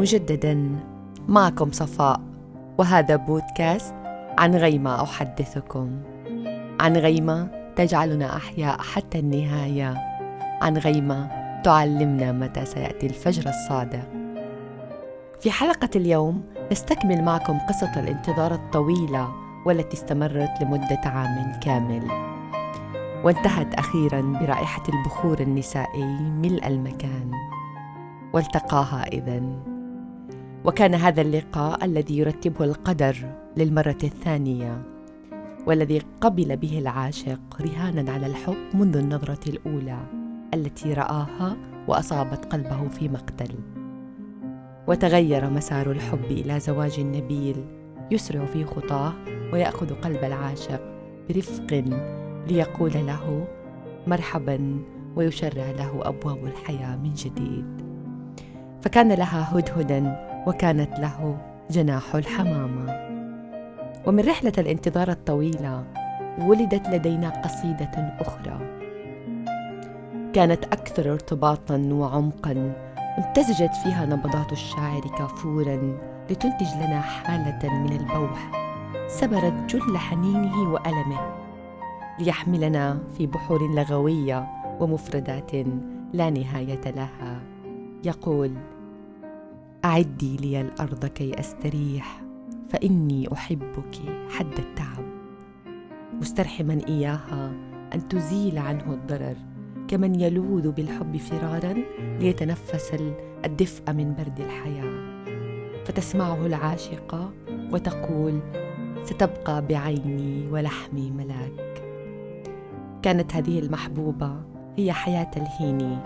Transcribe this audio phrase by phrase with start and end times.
[0.00, 0.78] مجددا.
[1.28, 2.20] معكم صفاء
[2.78, 3.94] وهذا بودكاست
[4.38, 5.90] عن غيمة أحدثكم.
[6.80, 9.94] عن غيمة تجعلنا أحياء حتى النهاية.
[10.62, 11.28] عن غيمة
[11.64, 14.08] تعلمنا متى سيأتي الفجر الصادق.
[15.40, 16.42] في حلقة اليوم
[16.72, 19.28] نستكمل معكم قصة الانتظار الطويلة
[19.66, 22.02] والتي استمرت لمدة عام كامل.
[23.24, 27.30] وانتهت أخيرا برائحة البخور النسائي ملء المكان.
[28.32, 29.69] والتقاها إذن.
[30.64, 33.16] وكان هذا اللقاء الذي يرتبه القدر
[33.56, 34.82] للمرة الثانية
[35.66, 39.98] والذي قبل به العاشق رهانا على الحب منذ النظرة الأولى
[40.54, 41.56] التي رآها
[41.88, 43.54] وأصابت قلبه في مقتل.
[44.86, 47.64] وتغير مسار الحب إلى زواج نبيل
[48.10, 49.12] يسرع في خطاه
[49.52, 50.80] ويأخذ قلب العاشق
[51.28, 51.84] برفق
[52.48, 53.48] ليقول له
[54.06, 54.78] مرحبا
[55.16, 57.82] ويشرع له أبواب الحياة من جديد.
[58.82, 61.38] فكان لها هدهدا وكانت له
[61.70, 63.10] جناح الحمامة.
[64.06, 65.84] ومن رحلة الانتظار الطويلة
[66.38, 68.60] ولدت لدينا قصيدة أخرى.
[70.32, 72.72] كانت أكثر ارتباطا وعمقا
[73.18, 75.98] امتزجت فيها نبضات الشاعر كافورا
[76.30, 78.50] لتنتج لنا حالة من البوح
[79.08, 81.34] سبرت جل حنينه وألمه
[82.18, 84.46] ليحملنا في بحور لغوية
[84.80, 85.50] ومفردات
[86.12, 87.40] لا نهاية لها.
[88.04, 88.50] يقول
[89.84, 92.22] أعدي لي الأرض كي أستريح
[92.68, 93.94] فإني أحبك
[94.30, 95.04] حد التعب.
[96.20, 97.52] مسترحما إياها
[97.94, 99.36] أن تزيل عنه الضرر
[99.88, 101.74] كمن يلوذ بالحب فرارا
[102.20, 102.94] ليتنفس
[103.44, 105.24] الدفء من برد الحياة.
[105.84, 107.32] فتسمعه العاشقه
[107.72, 108.40] وتقول
[109.04, 111.82] ستبقى بعيني ولحمي ملاك.
[113.02, 114.42] كانت هذه المحبوبة
[114.76, 115.98] هي حياة الهيني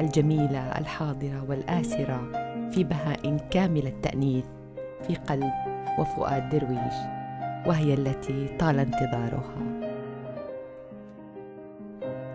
[0.00, 2.45] الجميلة الحاضرة والآسرة.
[2.70, 4.44] في بهاء كامل التأنيث
[5.06, 5.52] في قلب
[5.98, 6.94] وفؤاد درويش
[7.66, 9.66] وهي التي طال انتظارها.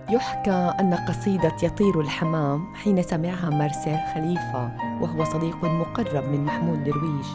[0.09, 4.71] يحكى أن قصيدة يطير الحمام حين سمعها مارسيل خليفة
[5.01, 7.27] وهو صديق مقرب من محمود درويش.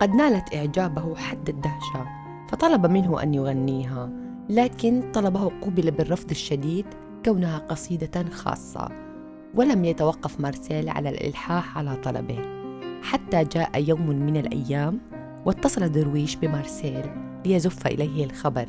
[0.00, 2.06] قد نالت إعجابه حد الدهشة
[2.48, 4.10] فطلب منه أن يغنيها
[4.48, 6.86] لكن طلبه قوبل بالرفض الشديد
[7.24, 9.09] كونها قصيدة خاصة.
[9.54, 12.38] ولم يتوقف مارسيل على الإلحاح على طلبه.
[13.02, 14.98] حتى جاء يوم من الأيام
[15.44, 17.04] واتصل درويش بمارسيل
[17.46, 18.66] ليزف إليه الخبر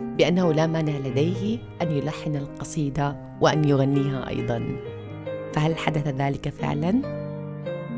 [0.00, 4.76] بأنه لا مانع لديه أن يلحن القصيدة وأن يغنيها أيضا.
[5.52, 6.90] فهل حدث ذلك فعلا؟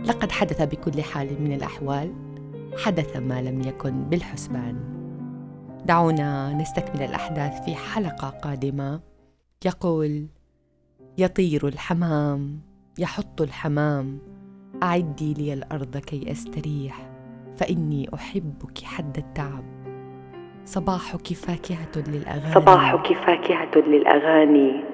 [0.06, 2.12] لقد حدث بكل حال من الأحوال
[2.84, 4.76] حدث ما لم يكن بالحسبان.
[5.84, 9.00] دعونا نستكمل الأحداث في حلقة قادمة.
[9.64, 10.26] يقول
[11.18, 12.60] يطير الحمام
[12.98, 14.18] يحط الحمام.
[14.82, 17.10] أعدي لي الأرض كي أستريح
[17.56, 19.64] فإني أحبك حد التعب.
[20.64, 22.54] صباحك فاكهة للأغاني.
[22.54, 24.84] صباحك فاكهة للأغاني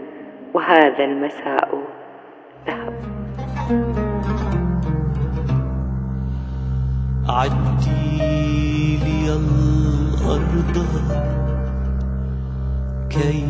[0.54, 1.68] وهذا المساء
[2.66, 2.94] ذهب.
[7.28, 10.86] عدي لي الأرض
[13.10, 13.46] كي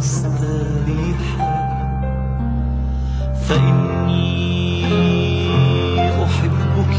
[0.00, 1.24] أستريح.
[3.44, 4.84] فإني
[6.24, 6.96] أحبك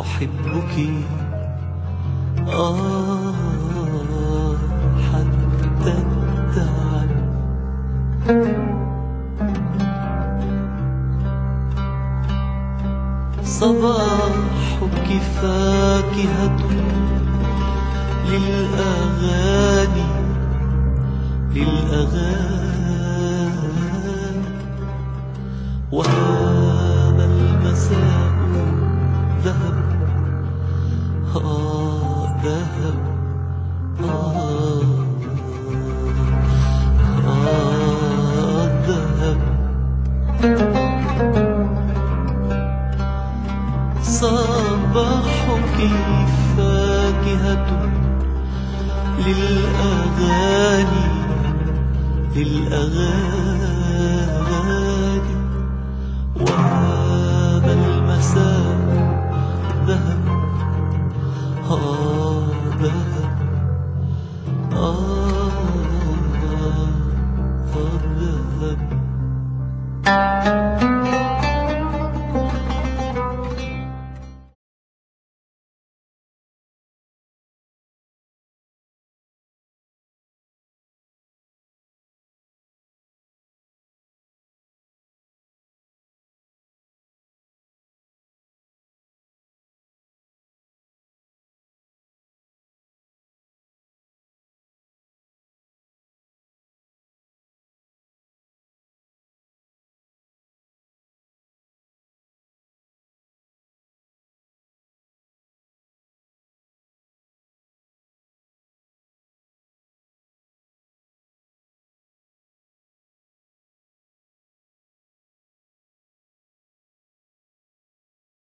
[0.00, 0.74] أحبك.
[2.48, 3.34] آه
[5.12, 7.10] حتى التعب
[13.44, 15.08] صباحك
[15.42, 16.58] فاكهة
[18.28, 19.55] للأغاني.
[21.56, 23.16] للأغاني
[25.92, 28.32] وهذا المساء
[29.44, 29.76] ذهب.
[31.36, 32.98] آه ذهب.
[34.04, 34.82] آه
[37.26, 39.40] آه ذهب.
[44.02, 45.78] صباحك
[46.56, 47.68] فاكهة
[49.26, 51.15] للأغاني.
[52.36, 54.16] الأغاني
[56.40, 58.76] وعاب المساء
[59.86, 60.18] ذهب
[61.70, 62.92] هابت
[64.72, 65.35] آه